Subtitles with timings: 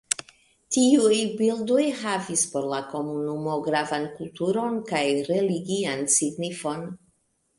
[0.75, 6.85] Tiuj bildoj havis por la komunumo gravan kulturan kaj religian signifon.